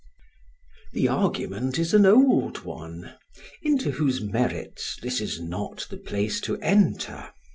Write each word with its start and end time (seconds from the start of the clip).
The 0.93 1.07
argument 1.09 1.77
is 1.77 1.93
an 1.93 2.07
old 2.07 2.61
one 2.61 3.13
into 3.61 3.91
whose 3.91 4.19
merits 4.19 4.97
this 4.99 5.21
is 5.21 5.39
not 5.39 5.85
the 5.91 5.97
place 5.97 6.41
to 6.41 6.57
enter. 6.59 7.29